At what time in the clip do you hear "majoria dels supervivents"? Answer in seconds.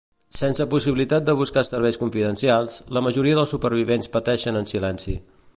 3.09-4.13